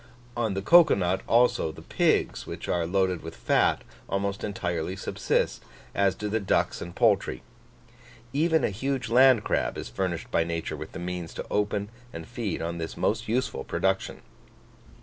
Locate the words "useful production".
13.29-14.21